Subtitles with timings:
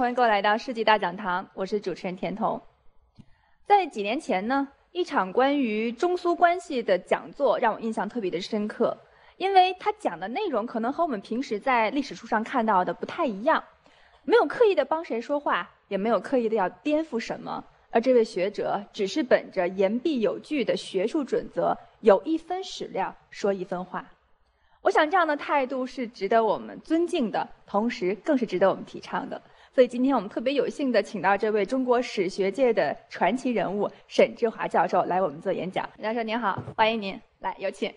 [0.00, 2.58] 欢迎各位来到世纪大讲堂，我是主持人田彤。
[3.66, 8.96] 在几年前呢，一场关于中苏关系的讲座让我印象特别的深刻，
[9.36, 13.62] 因为他讲的内容可能和我们平时在历史书上看到的不太一样，
[14.24, 24.10] 没有刻意的帮谁说话，也没有刻意的要颠覆什么，而这位学者只是本着言必有据的学术准则，有一分史料说一分话。
[24.80, 29.42] 我想这样的态度是值得我们尊敬的，同时更是值得我们提倡的。
[29.80, 35.88] 所以今天我们特别有幸的请到这位中国史学界的传奇人物沈志华教授来我们做演讲。
[35.96, 37.90] 沈教授您好，欢迎您来，有请。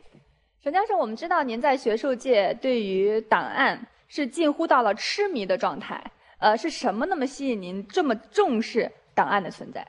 [0.63, 6.01] 沈教授，我们知道您在学术界对于档案是近乎到了痴迷的状态。
[6.39, 9.85] 呃，是什么那么吸引您这么重视档案的存在？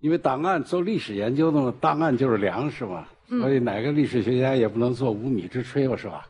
[0.00, 3.06] 因为档案做历史研究的嘛，档案就是粮食嘛。
[3.28, 6.26] 所以哪个历史学家也不能做无米之炊吧，是吧？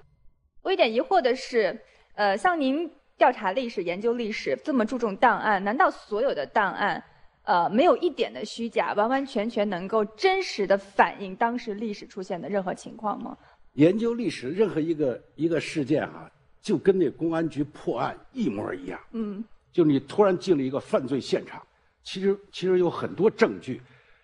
[0.62, 1.80] 我有点疑惑的是，
[2.16, 2.91] 呃，像您
[3.22, 7.00] 调查历史、研究历史这么注重档案，难道所有的档案，
[7.44, 13.38] 呃，没有一点的虚假，完完全全能够真实的反映当时历史出现的任何情况吗？
[13.74, 16.28] 研究历史，任何一个一个事件啊，
[16.60, 18.98] 就跟那公安局破案一模一样。
[19.12, 19.44] 嗯。
[19.70, 21.64] 就你突然进了一个犯罪现场，
[22.02, 23.80] 其实其实有很多证据。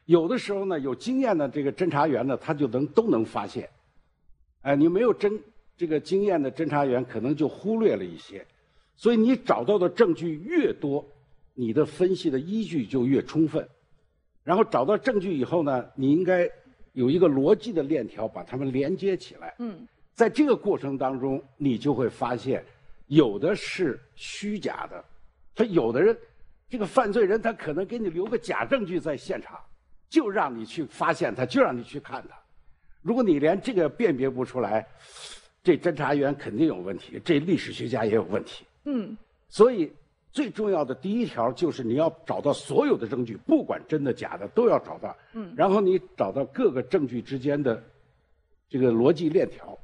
[0.06, 3.70] 有的时候呢，有经验的这个侦查员呢，他就能都能发现。
[4.62, 5.40] 哎，你没有侦
[5.76, 8.44] 这个经验的侦查员，可能就忽略了一些。
[8.98, 11.02] 所以你找到的证据越多，
[11.54, 13.66] 你的分析的依据就越充分。
[14.42, 16.46] 然后找到证据以后呢，你应该
[16.92, 19.54] 有一个逻辑的链条把它们连接起来。
[19.60, 22.64] 嗯，在这个过程当中，你就会发现，
[23.06, 25.02] 有的是虚假的，
[25.54, 26.16] 他有的人，
[26.68, 29.58] 这个犯罪人他可能给你留个假证据在现场。
[30.10, 32.34] 就让你去发现他，就让你去看他。
[33.02, 34.86] 如果你连这个辨别不出来，
[35.62, 38.64] 这侦查员肯定有问题，这历史学家也有问题。
[38.84, 39.16] 嗯。
[39.48, 39.92] 所以
[40.30, 45.16] 最重要的第一条就是你要找到所有的证据，不管真的假的都要找到。
[45.32, 45.54] 嗯。
[45.56, 47.82] 然后你找到各个证据之间的
[48.68, 49.78] 这个逻辑链条，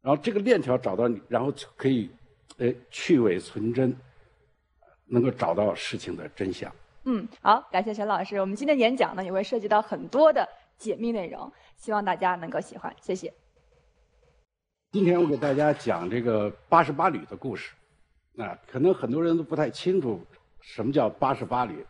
[0.00, 2.10] 然后这个链条找到你，然后可以，
[2.58, 3.94] 哎，去伪存真，
[5.04, 6.72] 能够找到事情的真相。
[7.04, 8.36] 嗯，好，感谢陈老师。
[8.38, 13.32] 我们今天演讲呢也会涉及到很多的解密内容，希望大家能够喜欢，谢谢。
[14.92, 17.72] 今天我给大家讲这个八十八旅的故事，
[18.36, 20.20] 啊，可能很多人都不太清楚
[20.60, 21.86] 什么叫八十八旅。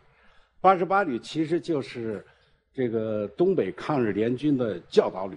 [0.59, 2.23] 八十八旅其实就是
[2.71, 5.35] 这个东北抗日联军的教导旅，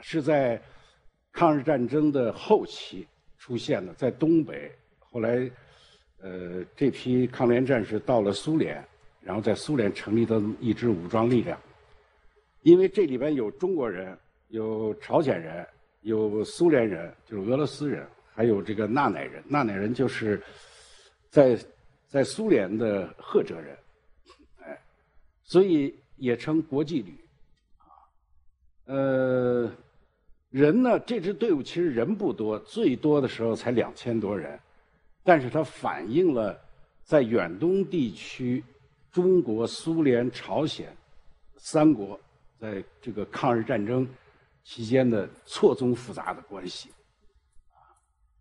[0.00, 0.60] 是在
[1.30, 3.06] 抗日战争的后期
[3.38, 5.48] 出现的，在东北，后来。
[6.24, 8.80] 呃，这批抗联战士到了苏联，
[9.22, 11.58] 然后在苏联成立的一支武装力量。
[12.60, 14.16] 因为这里边有中国人，
[14.46, 15.66] 有朝鲜人，
[16.02, 19.42] 有苏联人，就是俄罗斯人，还有这个纳乃人。
[19.48, 20.42] 纳乃人就是
[21.30, 21.58] 在
[22.06, 23.76] 在苏联的赫哲人，
[24.62, 24.78] 哎，
[25.42, 27.12] 所以也称国际旅。
[27.78, 27.86] 啊，
[28.86, 29.72] 呃，
[30.50, 34.58] 人呢，这支队伍其实人不多，最多的时候才两千多人。
[35.24, 36.60] 但是它反映了
[37.04, 38.62] 在远东地区，
[39.12, 40.94] 中国、苏联、朝鲜
[41.56, 42.18] 三国
[42.58, 44.04] 在这个抗日战争
[44.64, 46.88] 期间的错综复杂的关系。
[47.72, 47.80] 啊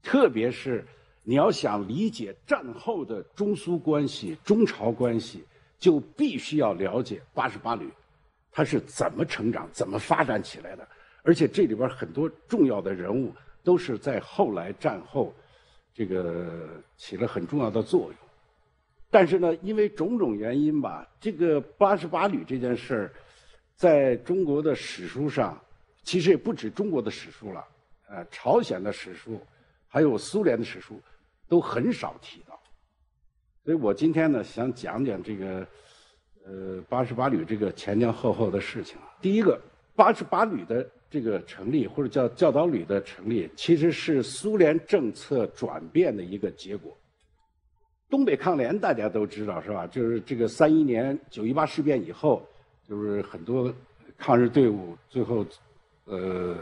[0.02, 0.86] 特别是
[1.24, 5.44] 你要想理解战后的中苏关系、中朝关系，
[5.78, 7.90] 就必须要了解八十八旅
[8.52, 10.88] 它是怎么成长、怎么发展起来的。
[11.24, 13.34] 而且这里边很多重要的人物
[13.64, 15.34] 都是在后来战后。
[15.94, 18.16] 这个起了很重要的作用，
[19.10, 23.14] 但是呢，因为种种原因吧，这个八十八旅这件事儿，
[23.76, 25.62] 在中国的史书上，
[26.04, 27.66] 其实也不止中国的史书了，
[28.10, 29.40] 呃，朝鲜的史书，
[29.88, 31.02] 还有苏联的史书，
[31.48, 32.60] 都很少提到。
[33.64, 35.68] 所以我今天呢，想讲讲这个，
[36.46, 38.98] 呃，八十八旅这个前前后后的事情。
[39.22, 39.60] 第一个，
[39.96, 40.90] 八十八旅的。
[41.14, 46.98] 这个成立或者叫教导旅的成立，其实是苏联政策转变的一个结果。
[48.10, 49.86] 东北抗联大家都知道是吧？
[49.86, 52.42] 就是这个三一年九一八事变以后，
[52.88, 53.76] 就是很多
[54.18, 55.46] 抗日队伍最后，
[56.12, 56.58] 呃，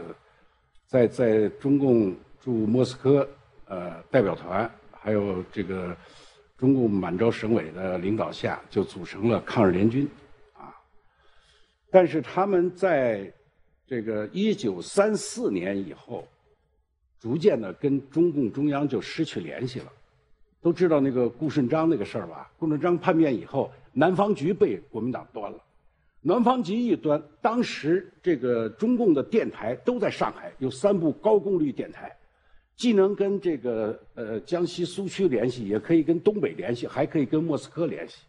[0.86, 3.28] 在在中共驻莫斯科
[3.66, 5.96] 呃代表团，还有这个
[6.56, 10.08] 中共满洲省委的领导下，就组成了抗日联军，
[10.54, 10.70] 啊。
[11.90, 13.32] 但是他们在
[13.88, 16.24] 这个一九三四年以后，
[17.18, 19.92] 逐渐的跟中共中央就失去联系了。
[20.62, 22.48] 都知道那个顾顺章那个事儿吧？
[22.56, 25.58] 顾顺章叛变以后，南方局被国民党端了。
[26.22, 32.14] 南方局一端，当时这个中共的电台都在上海，有三部高功率电台，
[32.76, 38.22] 既能跟这个呃江西苏区联系，也可以跟东北联系，还可以跟莫斯科联系。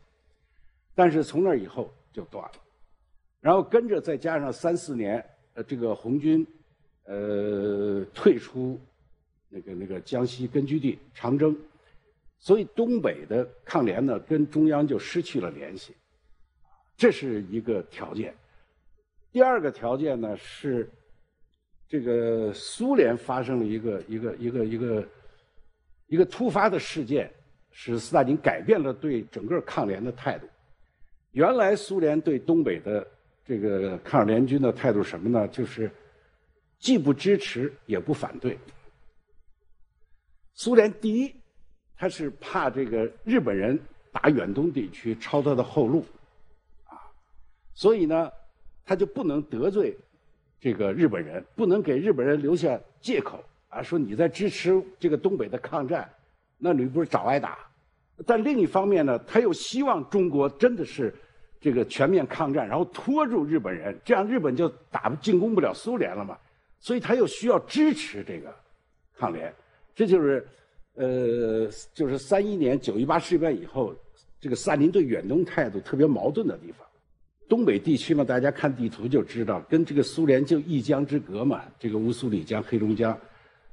[0.96, 2.52] 但是从那以后就断了，
[3.42, 5.24] 然后跟着再加上三四年，
[5.54, 6.48] 呃，这个红军，
[7.06, 8.80] 呃，退出
[9.50, 11.54] 那个那个江西根据地长征，
[12.40, 15.94] 所以东北的抗联呢跟中央就失去了联系，
[17.02, 18.32] 这是一个条件。
[19.32, 20.88] 第二个条件呢是，
[21.88, 25.08] 这个苏联发生了一个一个一个一个
[26.06, 27.34] 一个突发的事件，
[27.72, 30.48] 使斯大林改变了对整个抗联的态度。
[31.32, 33.08] 原来苏联对东北的
[33.44, 35.48] 这个抗日联军的态度什么呢？
[35.48, 35.90] 就是
[36.78, 38.56] 既不支持也不反对。
[40.54, 41.34] 苏联第一，
[41.98, 43.80] 他是怕这个日本人
[44.12, 46.06] 打远东地区抄他的后路，
[47.82, 48.32] 所以呢，
[48.86, 49.98] 他就不能得罪
[50.60, 56.08] 这个日本人，不能给日本人留下借口啊，说你在支持这个东北的抗战，
[56.60, 57.58] 那你不是找挨打？
[58.24, 61.12] 但另一方面呢，他又希望中国真的是
[61.60, 66.38] 这个全面抗战，然后拖住日本人，这样日本就打进攻不了苏联了嘛。
[66.80, 68.54] 所以他又需要支持这个
[69.18, 69.52] 抗联，
[69.96, 70.48] 这就是
[70.94, 73.96] 呃，就是三一年九一八事变以后，
[74.40, 76.86] 这个斯大林对远东态度特别矛盾的地方。
[77.52, 83.20] 东北地区嘛，大家看地图就知道，跟这个苏联就一江之隔嘛，这个乌苏里江、黑龙江，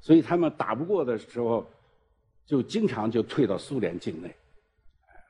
[0.01, 1.65] 所以他们打不过的时候。
[2.45, 4.35] 就经常就退到苏联境内，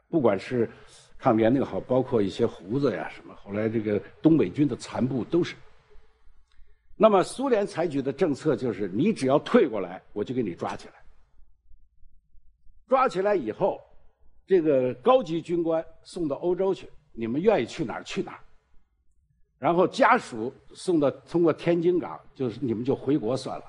[0.09, 0.71] 不管是
[1.19, 5.57] 抗联那个好，包括一些胡子呀什么，后来这个东北军的残部都是。
[6.97, 10.95] 那么苏联采取的政策就是，你只要退过来，我就给你抓起来。
[12.87, 13.81] 抓起来以后，
[14.47, 18.41] 这个高级军官送到欧洲去，你们愿意去哪儿去哪儿。
[19.59, 23.65] 然后家属送到通过天津港，就是你们就回国算了。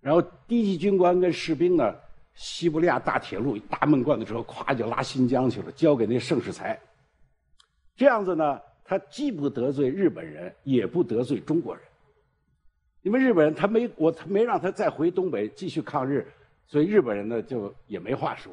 [0.00, 1.94] 然后低级军官跟士兵呢。
[2.36, 6.76] 西伯利亚大铁路大闷罐子车，咵就拉新疆去了，交给那盛世才。
[7.94, 11.84] 这样子呢，他既不得罪日本人，也不得罪中国人。
[13.02, 16.26] 因为日本人他没我他没让他再回东北继续抗日，
[16.66, 18.52] 所以日本人呢就也没话说。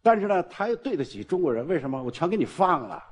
[0.00, 2.02] 但是呢，他又对得起中国人，为什么？
[2.02, 3.04] 我全给你放了，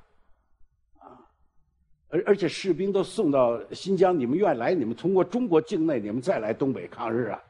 [2.11, 7.41] 而而且士兵都送到新疆，你们愿意来，你们通过中国境内，你们再来东北抗日啊。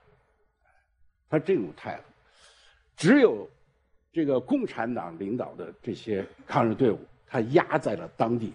[1.28, 2.02] 他这种态度。
[2.96, 3.48] 只有
[4.12, 8.52] 这个共产党领导的这些抗日队伍，他压在了当地，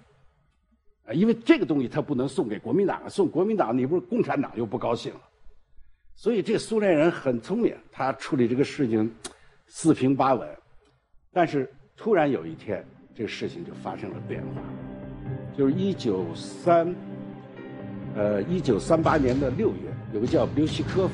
[1.07, 5.21] 啊，因为这个东西他不能送给国民党，送国民党你不是共产党又不高兴了，
[6.13, 9.11] 所以这苏联人很聪明，他处理这个事情
[9.65, 10.47] 四平八稳，
[11.33, 11.67] 但是
[11.97, 12.85] 突然有一天，
[13.15, 14.61] 这个事情就发生了变化，
[15.57, 16.93] 就是一九三，
[18.13, 21.13] 呃，一九三八年的六月，有个叫刘希科夫。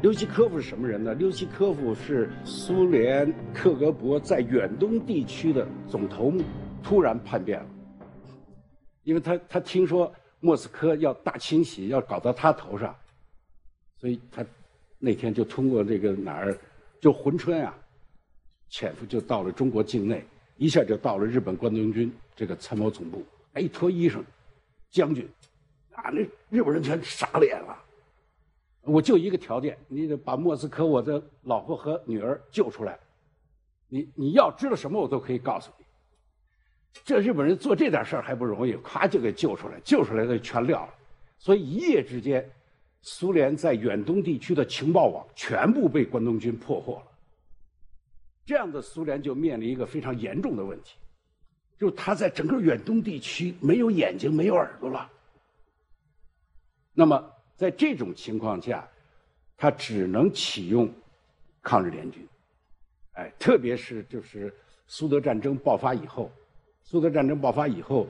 [0.00, 1.14] 刘希科夫是什么人呢？
[1.14, 6.42] 刘希科夫是苏联克格勃在远东地区的总头目，
[6.82, 7.66] 突然叛变了，
[9.02, 12.94] 因为他他听说莫斯科要大清洗，要搞到他头上，
[13.98, 14.44] 所以他
[14.98, 16.56] 那天就通过这个哪儿，
[17.00, 17.76] 就珲春啊，
[18.70, 20.24] 潜伏就到了中国境内，
[20.56, 23.22] 一下就到了日本关东军这个参谋总部，
[23.56, 24.22] 还，一脱衣裳，
[24.90, 25.26] 将军，
[25.92, 26.20] 啊，那
[26.50, 27.74] 日本人全傻脸了。
[28.82, 32.98] 我就一个条件，你得把莫斯科我的老婆和女儿救出来。
[33.88, 35.86] 你你要知道什么，我都可以告诉你。
[37.02, 40.92] 这日本人做这点事儿还不容易，咵就给救出来，救出来的全撂了。
[41.38, 42.46] 所以一夜之间，
[43.00, 47.04] 苏联在远东地区的情报网全部被关东军破获了。
[48.44, 50.96] 这样的苏联就面临一个非常严重的问题，
[51.78, 55.10] 就他在整个远东地区没有眼睛，没有耳朵了。
[56.92, 57.32] 那么。
[57.58, 58.86] 在这种情况下，
[59.56, 60.92] 他只能启用
[61.62, 62.28] 抗日联军，
[63.14, 64.54] 哎，特别是就是
[64.86, 66.30] 苏德战争爆发以后，
[66.82, 68.06] 苏德战争爆发以后，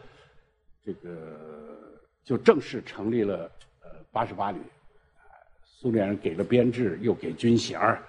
[0.85, 3.49] 这个就正式成立了
[3.83, 4.59] 呃八十八旅，
[5.63, 8.03] 苏联人给了编制，又给军衔儿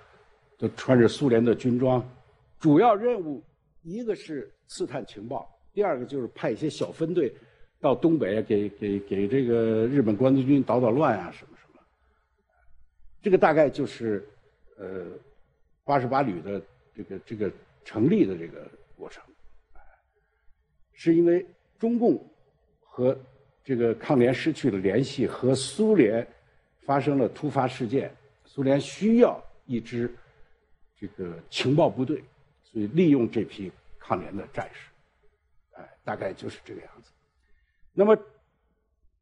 [0.58, 2.04] 都穿着苏联的军装，
[2.60, 3.44] 主要任务
[3.84, 7.34] 一个是刺探情报，第二个就是派一些小分队。
[7.80, 11.82] 到东北给给给这个日本关东军捣捣乱啊，什么什么，
[13.22, 14.28] 这个大概就是
[14.80, 15.06] 呃
[15.84, 16.60] 八十八旅的
[16.96, 17.52] 这个这个
[17.86, 19.24] 成立的这个过程，
[20.94, 21.46] 是因为
[21.78, 22.20] 中共
[22.80, 23.16] 和
[23.64, 26.28] 这个抗联失去了联系，和苏联
[26.82, 28.12] 发生了突发事件，
[28.44, 30.12] 苏联需要一支
[31.00, 32.24] 这个情报部队，
[32.64, 33.72] 所以利用这批
[34.08, 34.90] 抗联的战士，
[35.74, 37.12] 哎，大概就是这个样子。
[37.92, 38.18] 那么，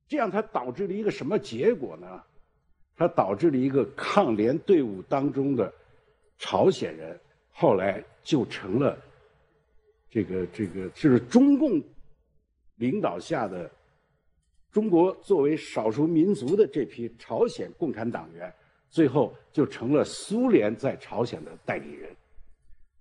[0.07, 2.21] 这样它导致了一个什么结果呢？
[2.95, 5.73] 它导致了一个抗联队伍当中的
[6.37, 7.19] 朝鲜人，
[7.51, 8.95] 后来就成了
[10.07, 11.81] 这个这个，就是中共
[12.75, 13.69] 领导下的
[14.71, 18.53] 中国作为少数民族的这批朝鲜共产党员，
[18.89, 22.15] 最后就成了苏联在朝鲜的代理人，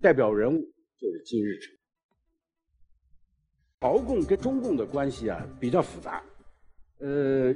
[0.01, 0.67] 代表人物
[1.05, 1.75] 就是金日成。
[3.81, 6.23] 朝共跟中共的关系啊比较复杂，
[6.99, 7.55] 呃。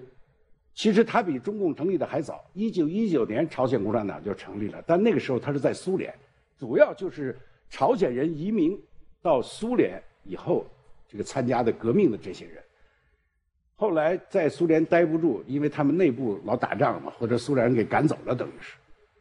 [0.75, 6.15] 其实它比中共成立的还早，一九一九年朝鲜共产党就成立了，但那个时候它是在苏联，
[6.57, 7.37] 主要就是
[7.69, 8.81] 朝鲜人移民
[9.21, 10.65] 到苏联以后，
[11.09, 12.63] 这个参加的革命的这些人，
[13.75, 18.77] 后来在苏联待不住，因为他们内部老打仗嘛，或者苏联人给赶走了，等于是，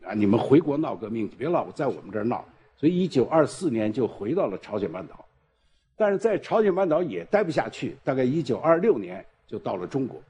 [0.05, 5.25] 啊，你们回国闹革命，别老在我们这儿闹，所以一九二四年就回到了朝鲜半岛，
[5.95, 10.21] 但是在朝鲜半岛也待不下去，大概一九二六年就到了中国。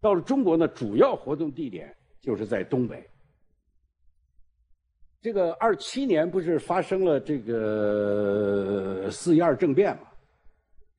[0.00, 3.04] 到了中国呢，主要活动地点就是在东北。
[5.20, 10.08] 这个二七年不是发生了这个四一二政变嘛？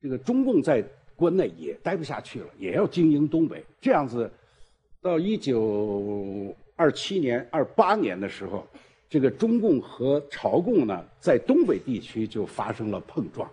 [0.00, 0.82] 这个中共在
[1.14, 3.62] 国内也待不下去了，也要经营东北。
[3.80, 4.30] 这样子，
[5.02, 8.66] 到一九二七年、二八年的时候，
[9.08, 13.50] 这个中共和朝共呢，在东北地区就发生了碰撞。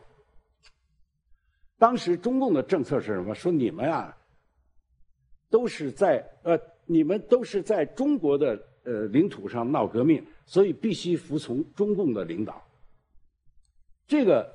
[1.77, 3.35] 当时中共的政策是什么？
[3.35, 4.17] 说你们啊。
[5.49, 12.63] 都是在呃，你们都是在中国的呃领土上闹革命，所以必须服从中共的领导。
[14.07, 14.49] 这个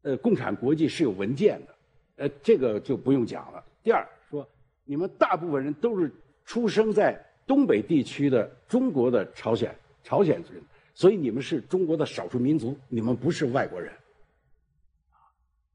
[0.00, 1.74] 呃，共产国际是有文件的，
[2.16, 3.62] 呃，这个就不用讲了。
[3.82, 4.48] 第二说，
[4.86, 6.10] 你们大部分人都是
[6.46, 10.62] 出生在东北地区的中国的朝鲜朝鲜人，
[10.94, 13.92] 所以你们是中国的少数民族，你们不是外国人。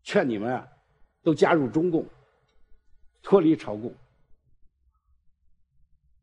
[0.04, 0.66] 劝你们啊，
[1.22, 2.06] 都加入中共，
[3.22, 3.94] 脱离朝共。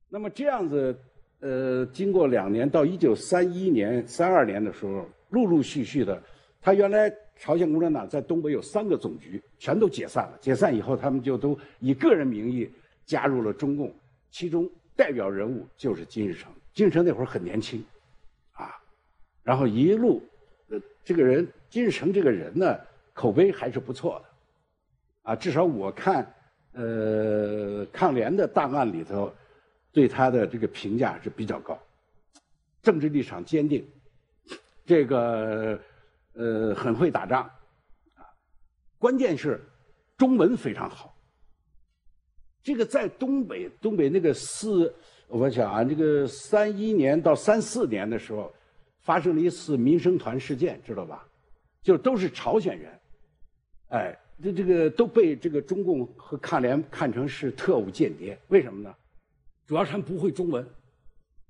[0.09, 0.99] 那么这样子，
[1.41, 6.23] 呃，经过两年，到一九三一年、三二年的时候，陆陆续续的，
[6.62, 10.38] 他原来朝鲜共产党在东北有三个总局，全都解散了。
[10.41, 12.73] 解散以后，他们就都以个人名义
[13.05, 13.95] 加入了中共，
[14.31, 16.50] 其中代表人物就是金日成。
[16.73, 17.85] 金日成那会儿很年轻，
[19.49, 20.23] 然后一路，
[20.69, 22.78] 呃，这个人金日成这个人呢，
[23.14, 26.35] 口碑还是不错的，啊，至少我看，
[26.73, 29.33] 呃，抗联的档案里头。
[29.90, 31.76] 对他的这个评价是比较高，
[32.83, 33.85] 政治立场坚定，
[34.85, 35.81] 这个
[36.35, 37.43] 呃很会打仗，
[38.14, 38.23] 啊，
[38.99, 39.59] 关键是
[40.19, 41.17] 中文非常好。
[42.62, 44.95] 这个在东北，东北那个四，
[45.26, 48.52] 我想啊，这个三一年到三四年的时候，
[49.09, 51.27] 发生了一次民生团事件，知道吧？
[51.83, 53.00] 就都是朝鲜人，
[53.88, 58.95] 哎，这这个都被这个中共和抗联看成是特务间谍，为什么呢？
[59.65, 60.62] 主要是他们不会中文，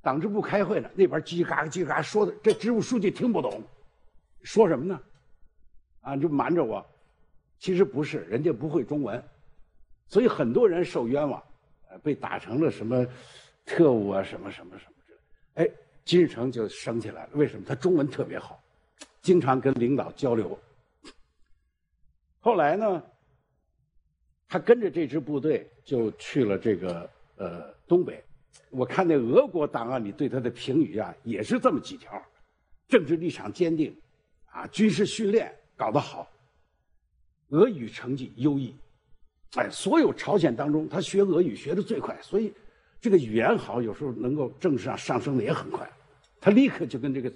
[0.01, 3.61] 党支部开会呢，那边叽嘎叽叽嘎说的，这支部书记听不懂，
[4.45, 5.01] 说什么呢？
[6.03, 6.87] 啊，就瞒着我，
[7.59, 9.21] 其实不是，人家不会中文，
[10.07, 11.43] 所以很多人受冤枉，
[11.91, 13.05] 呃，被打成了什么
[13.67, 15.19] 特务啊，什么什么什么之类。
[15.55, 15.75] 哎，
[16.09, 17.65] 金日成就升起来了，为什么？
[17.69, 18.59] 他中文特别好，
[19.21, 20.59] 经常跟领导交流。
[22.41, 23.03] 后来呢，
[24.49, 27.77] 他跟着这支部队就去了这个呃。
[27.87, 28.23] 东北，
[28.69, 32.23] 我看那俄国档案里对他的评语啊，也是这么几条：
[32.87, 33.95] 政治立场坚定，
[34.47, 36.27] 啊，军事训练搞得好，
[37.49, 38.75] 俄语成绩优异。
[39.57, 42.53] 哎，所有朝鲜当中，他学俄语学的最快，所以
[43.01, 45.91] 这个语言好，有时候能够政治上上升的也很快。
[46.41, 47.33] 他立刻就跟这个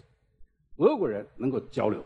[0.76, 2.04] 俄国人能够交流。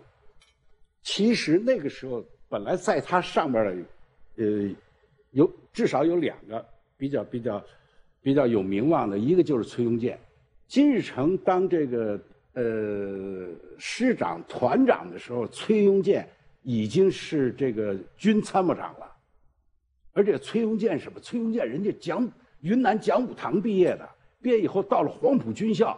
[1.02, 4.70] 其实那个时候，本来在他上边的，呃，
[5.30, 7.64] 有至少有两个比较比较。
[8.22, 10.18] 比较有名望的一个就是崔庸健，
[10.66, 12.20] 金日成当这个
[12.54, 13.46] 呃
[13.78, 16.28] 师长团长的时候，崔庸健
[16.62, 19.12] 已经是这个军参谋长了，
[20.12, 21.20] 而且崔庸健什么？
[21.20, 22.28] 崔庸健人家讲
[22.62, 24.08] 云南讲武堂毕业的，
[24.42, 25.96] 毕业以后到了黄埔军校，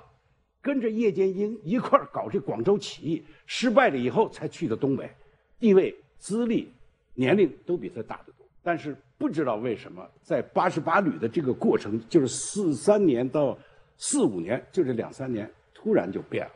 [0.60, 5.10] 跟着叶剑英一块搞这广州起义，失败了以后才去的东北，
[5.58, 6.72] 地位、资历、
[7.14, 8.96] 年龄都比他大得多，但是。
[9.20, 13.58] 不知道为什么，在八十八旅的这个过程，就是四三年到
[13.96, 16.52] 四五年，就这两三年，突然就变了。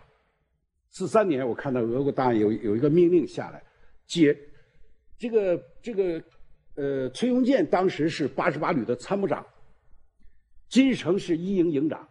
[0.90, 3.61] 四三年，我看到俄国档案有有一个命令下来，
[4.06, 4.38] 解
[5.18, 6.23] 这个这个
[6.76, 9.44] 呃，崔庸健当时是八十八旅的参谋长，
[10.68, 12.09] 金日成是一营营长。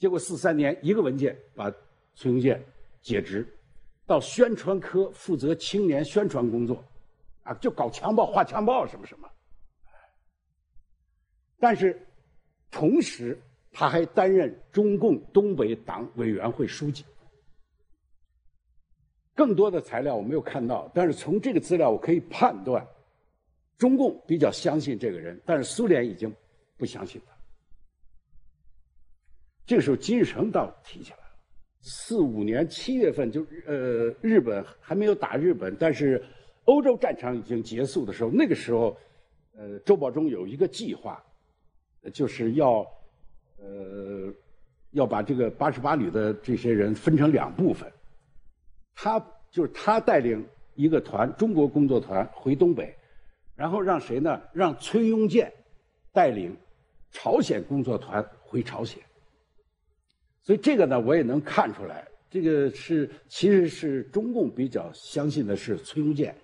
[0.00, 1.70] 结果四三年一个文件把
[2.16, 2.60] 崔庸健
[3.00, 3.46] 解职，
[4.06, 6.82] 到宣传科负责青年宣传工作。
[7.42, 9.28] 啊，就搞枪报、画枪报什么什么，
[11.58, 11.98] 但是
[12.70, 13.38] 同时
[13.72, 17.04] 他还担任中共东北党委员会书记。
[19.34, 22.86] 更多的材料我没有看到，但是从这个资料我可以判断，
[23.78, 26.30] 中共比较相信这个人，但是苏联已经
[26.76, 27.29] 不相信他。
[29.66, 31.24] 这个时候，金日成倒提起来了。
[31.82, 36.22] 四五年七月份，就呃，日本还没有打日本，但是
[36.64, 38.96] 欧洲战场已经结束的时候，那个时候，
[39.56, 41.22] 呃，周保中有一个计划，
[42.12, 42.86] 就是要
[43.58, 44.32] 呃
[44.90, 47.90] 要把这个八十八旅的这些人分成两部分。
[48.94, 49.18] 他
[49.50, 52.94] 就是他带领一个团，中国工作团回东北，
[53.54, 54.38] 然后让谁呢？
[54.52, 55.50] 让崔庸健
[56.12, 56.54] 带领
[57.10, 59.00] 朝鲜工作团回朝鲜。
[60.42, 66.34] 所以这个呢，我也能看出来，这个是其实是中共比较相信的是崔庸健，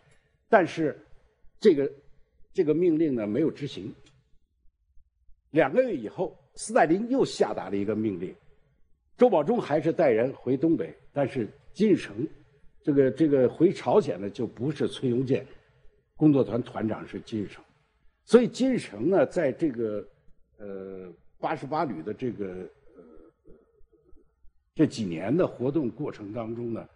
[0.51, 0.97] 但是
[1.59, 1.91] 这个
[2.53, 3.93] 这个命令呢没有执行。
[5.51, 8.35] 两个月以后，斯大林又下达了一个命令，
[9.17, 12.29] 周保中还是带人回东北，但是金日成
[12.83, 15.45] 这个这个回朝鲜呢就不是崔庸健，
[16.17, 17.65] 工作团团长是金日成，
[18.25, 20.07] 所以金日成呢在这个
[20.59, 21.11] 呃
[21.41, 22.69] 八十八旅的这个。
[24.77, 26.87] 这几年的活动过程当中呢，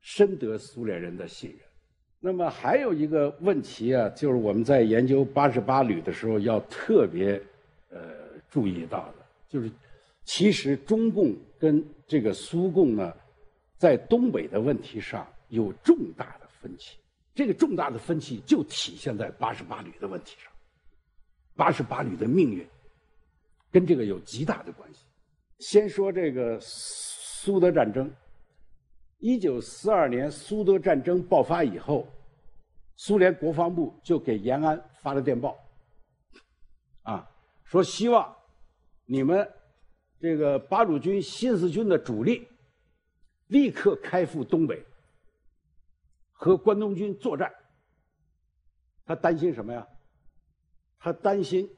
[0.00, 1.60] 深得苏联人的信任。
[2.18, 7.40] 那么还有一个问题啊，就是我们在研究八十八旅的时候要特别
[7.90, 8.00] 呃
[8.50, 9.70] 注意到的，就是
[10.24, 13.14] 其实中共跟这个苏共呢，
[13.76, 16.98] 在东北的问题上有重大的分歧。
[17.36, 20.52] 这个重大的分歧就体现在八十八旅的问题上。
[21.54, 22.66] 八十八旅的命运
[23.70, 25.04] 跟这个有极大的关系。
[25.60, 26.60] 先说这个。
[27.40, 28.12] 苏德战争，
[29.18, 32.04] 一九四二年苏德战争爆发以后，
[32.96, 35.56] 苏联国防部就给延安发了电报，
[37.02, 37.30] 啊，
[37.62, 38.36] 说希望
[39.04, 39.48] 你们
[40.18, 42.48] 这个八路军新四军的主力
[43.46, 44.84] 立刻开赴东北，
[46.32, 47.54] 和关东军作战。
[49.06, 49.86] 他担心什么呀？
[50.98, 51.70] 他担心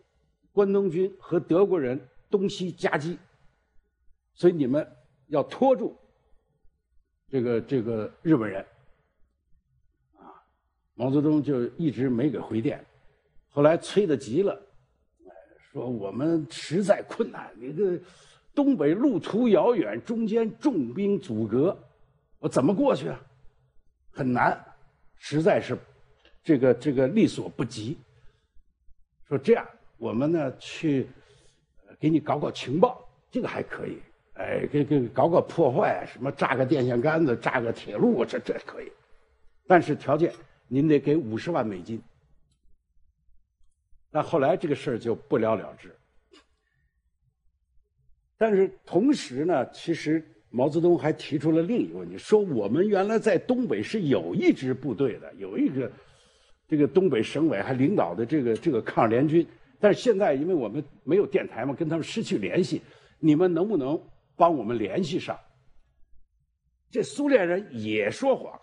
[0.52, 3.18] 关东军和德国人东西夹击，
[4.32, 4.96] 所以你们。
[5.30, 5.96] 要拖住
[7.28, 8.60] 这个这个日本人
[10.16, 10.30] 啊，
[10.94, 12.84] 毛泽东就一直没给回电，
[13.48, 14.60] 后来催得急了，
[15.72, 17.98] 说我们实在困难，你这
[18.54, 21.78] 东北路途遥远，中间重兵阻隔，
[22.40, 23.20] 我怎么过去啊？
[24.10, 24.60] 很难，
[25.14, 25.78] 实在是
[26.42, 27.96] 这个这个力所不及。
[29.28, 29.64] 说这样，
[29.96, 31.06] 我们呢去
[32.00, 34.00] 给你搞搞情报，这个还可以。
[34.40, 38.90] 哎，给给搞个破坏，什么炸个电线杆子，炸个铁路，这这可以，
[39.66, 40.32] 但是条件
[40.66, 42.00] 您得给五十万美金。
[44.10, 45.94] 那后来这个事儿就不了了之。
[48.38, 55.92] 但是同时呢，其实毛泽东还提出了另一个问题，说我们原来在东北是有一支部队的，有一个
[56.66, 59.46] 这个东北省委还领导的这个这个抗日联军，
[59.78, 62.80] 但是现在因为我们没有电台嘛，跟他们失去联系，
[63.18, 64.00] 你们能不能？
[64.40, 65.38] 帮我们联系上，
[66.90, 68.58] 这苏联人也说谎，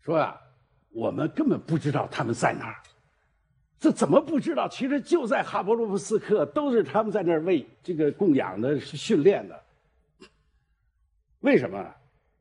[0.00, 0.36] 说呀，
[0.88, 2.82] 我们根本不知道他们在哪儿，
[3.78, 4.68] 这怎么不知道？
[4.68, 9.62] 其实就在哈勃洛夫斯克，都是他们在那儿为这个供养的、训练的。
[11.42, 11.94] 为什么？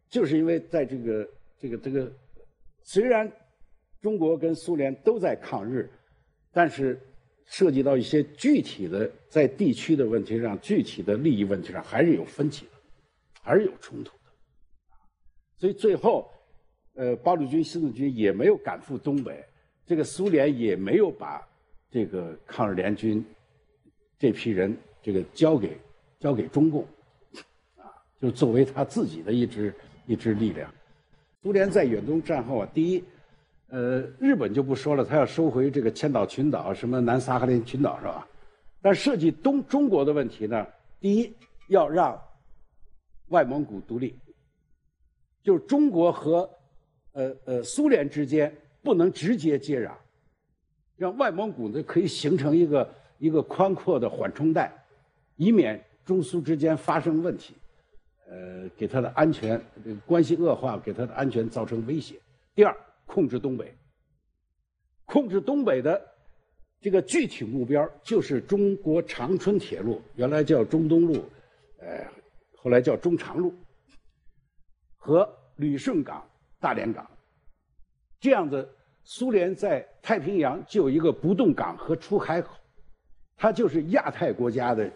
[0.10, 2.12] 就是因为在这个、这个、这个，
[2.82, 3.32] 虽然
[4.02, 5.88] 中国跟苏联都在抗日，
[6.52, 7.00] 但是。
[7.52, 12.72] 涉及到一些具体的在地区的问题上，具体的利益问题上，还是有分歧的，
[13.42, 14.32] 还是有冲突的。
[15.58, 16.30] 所以最后，
[16.94, 19.44] 呃，八路军新四军也没有赶赴东北，
[19.84, 21.42] 这个苏联也没有把
[21.90, 23.26] 这个抗日联军
[24.20, 25.76] 这批人这个交给
[26.20, 26.84] 交给中共，
[27.78, 27.90] 啊，
[28.22, 29.74] 就作为他自己的一支
[30.06, 30.72] 一支力量。
[31.42, 33.04] 苏联在远东战后啊，第一。
[33.72, 38.28] 呃，日本就不说了，他要收回这个千岛群岛，什么南萨哈林群岛是吧？
[38.82, 40.66] 但涉及东中国的问题呢，
[41.00, 41.32] 第一
[41.68, 42.20] 要让
[43.28, 44.18] 外蒙古独立，
[45.44, 46.50] 就是中国和
[47.12, 48.52] 呃呃苏联之间
[48.82, 49.92] 不能直接接壤，
[50.98, 54.74] 让外蒙古呢可以形成一个一个宽阔的缓冲带，
[55.36, 57.54] 以免中苏之间发生问题，
[58.28, 62.16] 呃，给他的安全这个关系恶化，给他的安全造成威胁。
[62.56, 62.76] 第二。
[63.10, 63.76] 控制东北，
[65.06, 66.00] 控制东北的
[66.80, 71.26] 这个具体目标就是中国长春铁路，原来叫中东路，
[71.80, 72.06] 呃，
[72.56, 73.52] 后来叫中长路，
[74.96, 76.24] 和旅顺港、
[76.60, 77.10] 大连港，
[78.20, 78.70] 这样子，
[79.04, 82.54] 苏联在太平洋就有一个不动港和出海口。
[83.36, 84.92] 它就是亚太国家的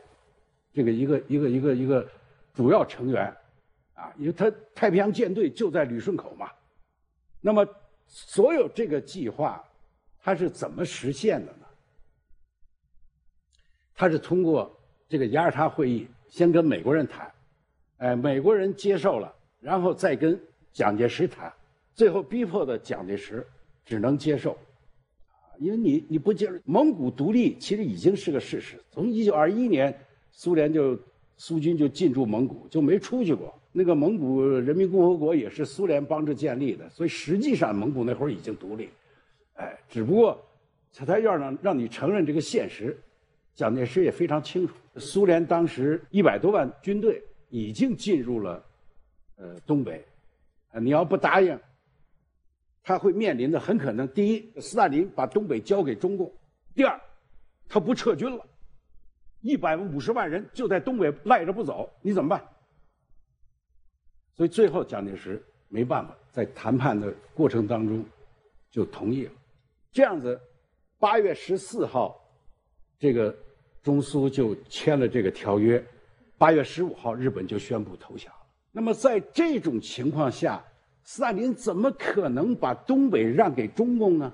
[0.71, 2.07] 这个一个一个一个一个
[2.53, 3.35] 主要成员
[3.95, 6.51] 啊，因为它太平洋舰队就在旅顺口嘛。
[7.41, 7.67] 那么
[8.07, 9.63] 所有这个计划，
[10.21, 11.65] 它是怎么实现的呢？
[13.95, 14.75] 它是通过
[15.07, 17.31] 这个雅尔塔会议，先跟美国人谈，
[17.97, 20.39] 哎，美国人接受了，然后再跟
[20.71, 21.53] 蒋介石谈，
[21.93, 23.45] 最后逼迫的蒋介石
[23.85, 24.57] 只能接受，
[25.59, 28.83] 因为你你不接受蒙古独立，其实已经是个事实。
[28.91, 29.95] 从一九二一年，
[30.31, 30.99] 苏联就
[31.37, 33.53] 苏军就进驻蒙古，就没出去过。
[33.73, 38.89] 那个蒙古人民共和国也是苏联帮着建立的，所以实际上蒙古那会儿已经独立，
[39.55, 40.39] 哎，只不过
[40.93, 42.97] 他他要让让你承认这个现实。
[43.55, 48.65] 蒋介石也非常清楚，苏联当时一百多万军队已经进入了，
[49.37, 50.03] 呃，东北，
[50.71, 51.59] 啊，你要不答应，
[52.83, 56.27] 他会面临的很可能：第一，斯大林把东北交给中共；
[56.73, 56.99] 第二，
[57.69, 58.43] 他不撤军了，
[59.41, 62.43] 一百五十万人就在东北赖着不走，你怎么办？
[64.35, 68.03] 所以最后蒋介石没办法，在谈判的过程当中
[68.71, 69.31] 就同意了。
[69.91, 70.39] 这样子，
[70.99, 72.19] 八月十四号。
[72.99, 73.35] 这个
[73.81, 75.83] 中苏就签了这个条约，
[76.37, 78.39] 八月十五号，日本就宣布投降了。
[78.71, 80.63] 那么在这种情况下，
[81.03, 84.31] 斯大林怎么可能把东北让给中共呢？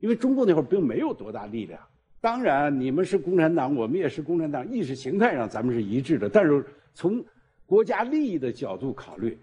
[0.00, 1.80] 因为中共那会儿并没有多大力量。
[2.20, 6.28] 当然，你们是共产党，我们也是共产党，意识形态上咱们是一致的。
[6.28, 7.24] 但是从
[7.70, 9.38] 国家利益的角度考虑，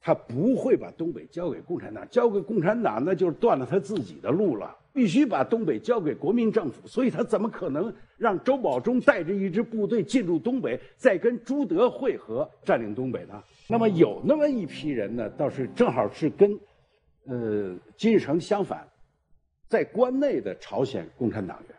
[0.00, 4.74] 他不会把东北交给共产党，交给共产党那就是断了他自己的路了。
[4.94, 13.40] 必须把东北交给国民政府，所以他怎么可能让周保中带着一支部队进入东北，再跟朱德会合，占领东北呢？
[13.68, 16.58] 那么有那么一批人呢，倒是正好是跟，
[17.26, 18.88] 呃，金日成相反，
[19.68, 21.76] 在关内的朝鲜共产党员，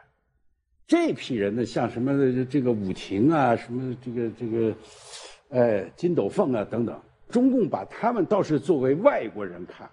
[0.87, 4.73] 这批人呢，像什么这个武庭啊，什么这个这个，
[5.49, 9.89] 呃，金斗凤啊等等，中共把他们倒是作为外国人看，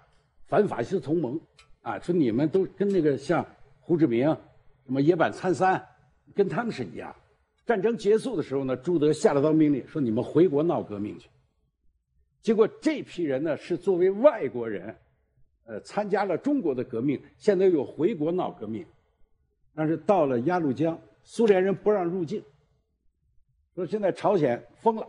[0.47, 1.39] 反法西斯同盟。
[1.81, 3.45] 啊，说你们都跟那个像
[3.79, 4.27] 胡志明、
[4.85, 5.81] 什么野坂参三，
[6.35, 7.15] 跟他们是一样。
[7.65, 11.29] 战争结束的时候呢，朱德下了道命令，说你们回国闹革命去。
[12.41, 14.93] 结果这批人呢，是作为外国人，
[15.65, 18.85] 呃，参加了中国的革命，现在又回国闹革命。
[19.73, 22.43] 但是到了鸭绿江，苏联人不让入境，
[23.75, 25.07] 说现在朝鲜疯了，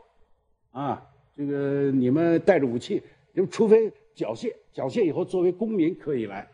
[0.70, 1.02] 啊，
[1.36, 3.02] 这个你们带着武器，
[3.34, 6.48] 就除非缴械，缴械以后作为公民可以来。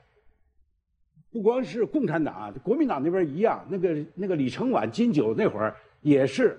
[1.30, 3.66] 不光是共产党，国民党那边一样。
[3.68, 6.56] 那个那个李承晚、金九那会儿也是，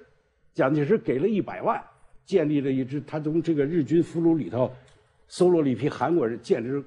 [0.53, 1.81] 蒋介石给了一百万，
[2.25, 4.69] 建立了一支，他从这个日军俘虏里头
[5.27, 6.83] 搜罗了一批韩国人，建立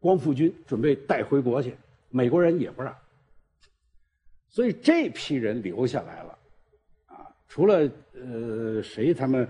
[0.00, 1.74] 光复军，准备带回国去。
[2.10, 2.92] 美国人也不让，
[4.48, 6.38] 所以这批人留下来了，
[7.06, 9.46] 啊，除了呃谁他们，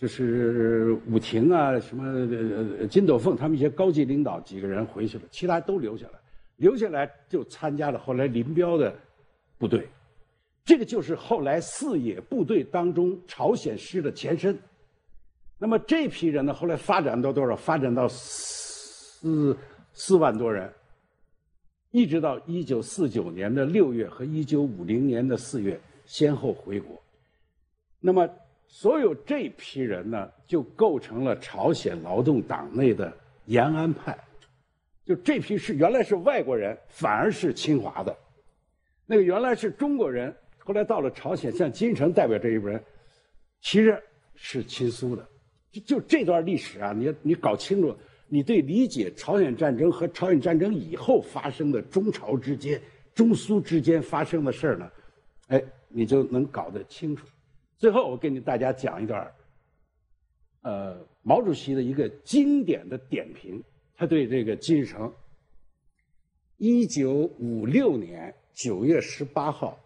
[0.00, 6.12] 就是武庭啊，什么金斗凤他们一些高级领导几个人回去了，其他都留下来。
[6.56, 8.94] 留下来就参加了后来林彪的
[9.58, 9.86] 部队，
[10.64, 14.58] 这个就是后来四野部队当中朝鲜师的前身。
[15.58, 17.54] 那么这批人呢，后来发展到多少？
[17.54, 19.54] 发展到四
[19.92, 20.72] 四万多人，
[21.90, 26.98] 一直到一九四九年的六月和一九五零年的四月先后回国。
[28.00, 28.26] 那么
[28.72, 33.12] 所有这批人呢，就构成了朝鲜劳动党内的
[33.46, 34.16] 延安派。
[35.04, 38.12] 就这批是原来是外国人，反而是侵华的；
[39.06, 42.80] 那个原来是中国人，后来到了朝鲜，像金城代表这一波人，
[43.60, 44.00] 其实
[44.36, 45.28] 是亲苏的。
[45.72, 47.94] 就就这段历史啊，你你搞清楚，
[48.28, 52.80] 你对理解朝鲜战争和朝鲜战争以后发生的中朝之间、
[53.16, 54.88] 中苏之间发生的事儿呢，
[55.48, 57.26] 哎，你就能搞得清楚。
[57.80, 59.32] 最后，我给你大家讲一段，
[60.60, 63.64] 呃，毛主席的一个经典的点评。
[63.96, 65.10] 他对这个金日成，
[66.58, 69.78] 一九五六年九月十八号，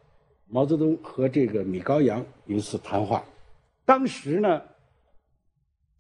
[0.49, 3.25] 毛泽东和这个米高扬有一次谈话，
[3.85, 4.61] 当时呢，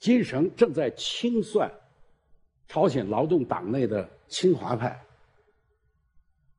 [0.00, 1.72] 金日成正在清算
[2.66, 5.00] 朝鲜劳动党内的侵华派，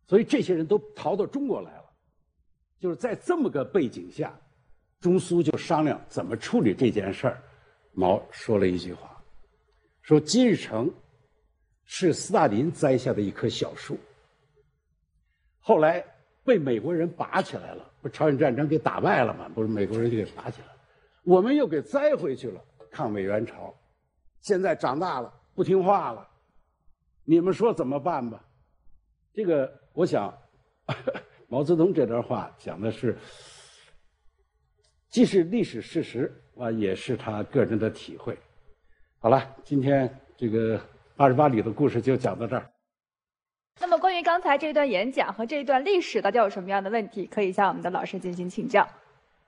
[0.08, 1.91] 所以这些人都逃到中国来了，
[2.80, 4.38] 就是在这么个背景下，
[4.99, 7.41] 中苏就商量怎么处理这件事儿，
[7.93, 9.21] 毛说了一句话，
[10.01, 10.93] 说金日成。
[11.88, 13.95] 是斯大林栽下的一棵小树，
[15.60, 16.03] 后来
[16.43, 19.47] 被美国人拔起来了，不朝鲜战争给打败了吗？
[19.53, 20.79] 不是美国人就给拔起来了，
[21.23, 22.60] 我们又给栽回去了。
[22.89, 23.71] 抗美援朝，
[24.41, 26.27] 现在长大了，不听话了，
[27.23, 28.43] 你们说怎么办吧？
[29.31, 30.36] 这个我想，
[31.47, 33.15] 毛泽东这段话讲的是，
[35.15, 38.38] 既是历史事实啊，也是他个人的体会。
[39.17, 40.78] 好了，今天这个
[41.15, 42.69] 八十八里的故事就讲到这儿。
[43.80, 48.86] 那么，关于刚才这段演讲和这一段历史，大家有什么样的问题，可以向我们的老师进行请教。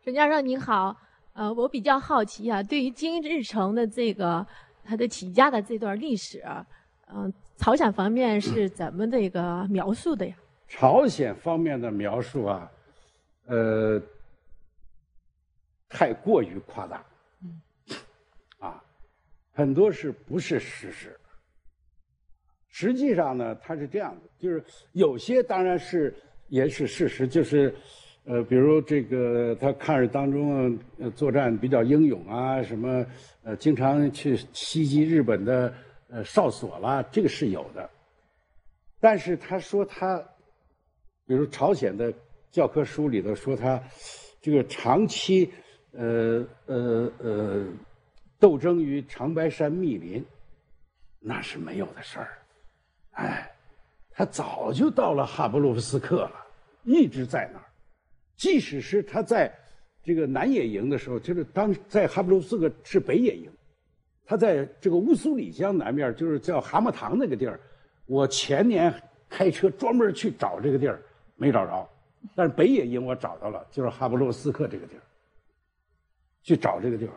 [0.06, 0.95] 沈教授您好，
[1.34, 4.47] 呃，我比较好奇啊，对于金日成的这个
[4.86, 6.41] 他的起家的这段历史，
[7.13, 10.34] 嗯，朝鲜方面是 怎么这个描述的呀？
[10.69, 12.71] 朝鲜方面的描述啊，
[13.47, 14.01] 呃，
[15.89, 17.06] 太过于夸大，
[18.60, 18.84] 啊，
[19.54, 21.17] 很多是不是事实？
[22.69, 26.13] 实际上呢，他是这样的，就是有些当然是
[26.50, 27.73] 也是事实，就是
[28.26, 33.06] 呃，比如这个他抗日当中呃作战比较英勇啊，什么
[33.43, 35.73] 呃经常去袭击日本的
[36.10, 37.89] 呃哨所啦，这个是有的。
[39.00, 40.19] 但是他说他，
[41.26, 42.13] 比如朝鲜的
[42.52, 43.82] 教科书里头说他
[44.41, 45.52] 这个长期
[45.93, 47.65] 呃呃呃
[48.39, 50.23] 斗争于长白山密林，
[51.19, 52.38] 那是没有的事儿。
[53.12, 53.52] 哎，
[54.12, 56.45] 他早就到了哈布洛夫斯克了，
[56.84, 57.65] 一直在那儿。
[58.36, 59.52] 即使是他在
[60.04, 63.52] 这个南野营的时候，就是当在哈布洛夫斯克是北野营，
[64.23, 67.60] 他在这个乌苏里江南面，就是叫蛤蟆塘那个地儿。
[68.06, 68.93] 我前年
[69.28, 71.02] 开车专门去找这个地儿，
[71.36, 71.89] 没找着，
[72.36, 75.02] 但是北野营我找到了，就是哈布洛夫斯克这个地儿。
[76.47, 77.15] 去找这个地方，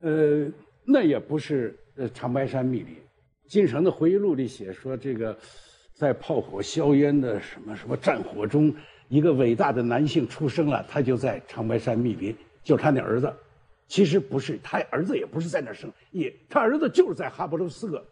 [0.00, 0.46] 呃，
[0.84, 2.94] 那也不是呃长白山密林。
[3.48, 5.34] 金城的回忆录里写说，这个
[5.94, 8.70] 在炮火硝烟的什么什么战火中，
[9.08, 13.34] 一个伟大的男性出生了，他就在长白山密林，就是他那儿子。
[13.88, 18.06] 其实不是，他儿子也不是在那儿生，也他儿子就是在哈布罗斯克，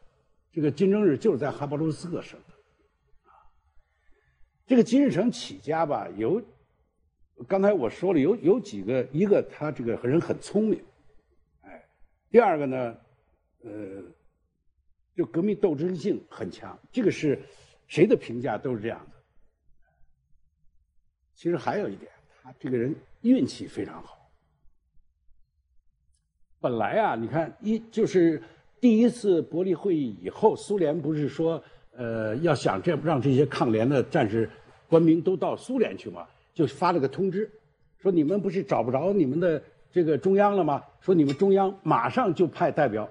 [0.50, 2.54] 这个金正日就是在哈布罗斯克生的。
[4.66, 6.42] 这个金日成起家吧，有
[7.48, 10.82] 刚才我说了，有有几个，一个他这个人很聪明，
[11.62, 11.84] 哎，
[12.30, 12.96] 第二个呢，
[13.62, 14.02] 呃。
[15.16, 17.38] 就革命斗争性很强，这个是
[17.88, 19.16] 谁的评价都是这样的。
[21.34, 22.10] 其实还有一点，
[22.42, 24.30] 他这个人运气非常好。
[26.58, 28.42] 本来啊，你看一就是
[28.80, 34.48] 第一次伯利会议以后，苏联不是说呃要想这让这些抗联的战士
[34.88, 37.50] 官兵都到苏联去嘛，就发了个通知，
[37.98, 40.84] 说你们不是找不着你们的这个中央了吗？
[41.00, 43.08] 说你们中央马上就派代表。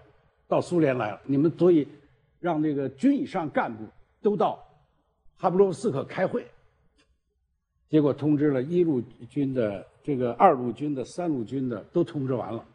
[0.47, 1.87] 到苏联来了，你们所以
[2.39, 3.83] 让那个军以上干部
[4.19, 4.67] 都到
[5.37, 6.43] 哈布洛夫斯克开会。
[7.87, 8.99] 结果通知了一路
[9.29, 12.65] 军的、这个二路军的、三路军的都通知完了，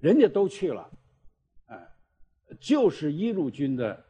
[0.00, 0.90] 人家都去了，
[1.66, 1.88] 哎，
[2.58, 4.04] 就是一路军的，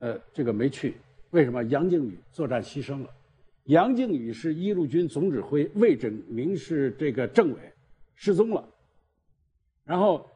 [0.00, 0.96] 呃，这个没去。
[1.30, 1.62] 为什么？
[1.64, 3.10] 杨靖宇作战牺牲了。
[3.68, 7.58] 杨靖宇是一路军总指挥，魏缜明是这个政委，
[8.14, 8.68] 失踪了。
[9.84, 10.28] 然后。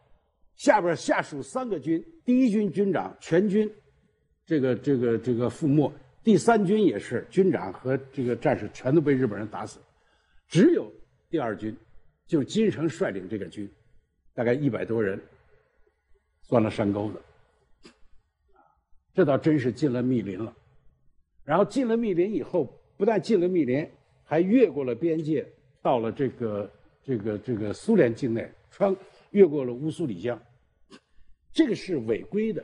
[0.55, 3.69] 下边下属三个军，第一军军长全军，
[4.45, 5.91] 这个这个这个覆没；
[6.23, 9.81] 第三军也是军长和这个战士全都被日本人打死，
[10.47, 10.93] 只有
[11.31, 11.75] 第二军，
[12.27, 13.69] 就是金城率领这个军，
[14.35, 15.19] 大概一百多人，
[16.43, 17.21] 钻了山沟子。
[19.15, 20.55] 这倒真是进了密林了。
[21.45, 23.85] 然后进了密林以后，不但进了密林，
[24.23, 25.45] 还越过了边界，
[25.83, 26.71] 到了这个
[27.03, 28.95] 这个这个苏联境内，穿。
[29.33, 30.41] 越过了乌苏里江，
[31.53, 32.63] 这个是违规的、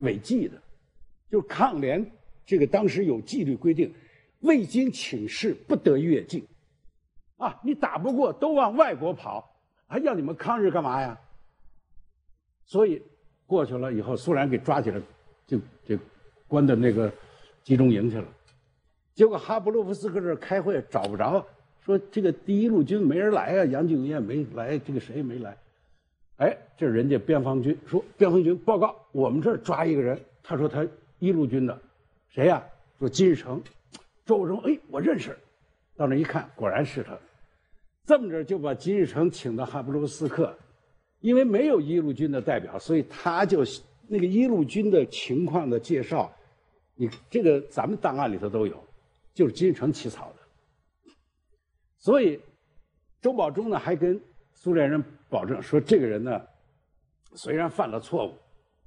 [0.00, 0.60] 违纪的，
[1.30, 2.04] 就抗联
[2.44, 3.94] 这个当时有纪律规定，
[4.40, 6.44] 未经请示不得越境，
[7.36, 11.18] 啊，你打不过都往外国跑，还要你们抗日干嘛呀？
[12.66, 13.00] 所以
[13.46, 15.00] 过去了以后，苏联给抓起来，
[15.46, 15.96] 就就
[16.48, 17.10] 关到那个
[17.62, 18.26] 集中营去了。
[19.14, 21.46] 结果哈布洛夫斯克这开会找不着，
[21.84, 25.56] 说这个第一路军没人来啊，杨靖宇也没来，这个谁也没来。
[26.38, 30.20] 哎，这人家边防军说，边防军报告，我们这儿抓一个人。
[30.42, 30.86] 他说他
[31.20, 31.80] 一路军的，
[32.28, 32.62] 谁呀？
[32.98, 33.62] 说金日成。
[34.26, 35.36] 周武生，哎，我认识。
[35.96, 37.16] 到那一看，果然是他。
[38.04, 40.52] 这么着就把金日成请到哈布罗斯克，
[41.20, 43.62] 因为没有一路军的代表，所以他就
[44.08, 46.30] 那个一路军的情况的介绍，
[46.96, 48.82] 你这个咱们档案里头都有，
[49.34, 51.12] 就是金日成起草的。
[51.98, 52.40] 所以
[53.20, 54.18] 周保中呢还跟
[54.54, 55.04] 苏联人。
[55.30, 56.40] 保证说，这个人呢，
[57.34, 58.38] 虽然犯了错误，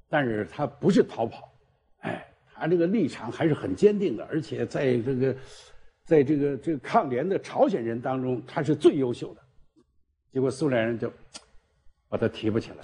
[0.07, 1.51] 但是他不是逃跑，
[1.97, 5.35] 哎，他这个立场还是很坚定的，而且在这个，
[6.05, 9.41] 在这个这个抗联的朝鲜人当中，他是最优秀的。
[10.31, 11.11] 结果苏联人就
[12.07, 12.77] 把他提拔起来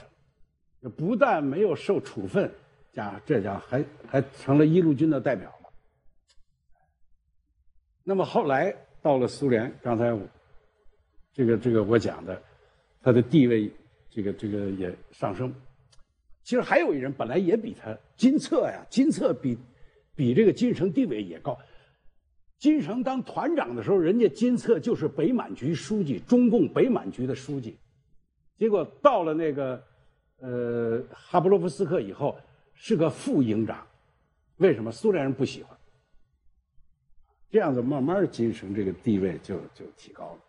[0.81, 2.51] 了，不但没有受处分，
[2.91, 5.49] 家这家还还成了一路军的代表。
[8.03, 10.17] 那么后来到了苏联，刚才
[11.33, 12.41] 这个这个我讲的，
[13.01, 13.71] 他的地位
[14.09, 15.53] 这个这个也上升。
[16.43, 19.57] 其实还有一人本来也比他金策呀，金策比
[20.15, 21.57] 比这个金城地位也高。
[22.57, 27.77] 金城当团长的时候，人家金策就是北满局书记，中共北满局的书记。
[28.57, 29.81] 结果到了那个
[30.39, 32.37] 呃哈布罗夫斯克以后，
[32.73, 33.85] 是个副营长。
[34.57, 35.77] 为什么苏联人不喜欢？
[37.53, 40.39] 这样子慢慢金城这个地位就就提高了。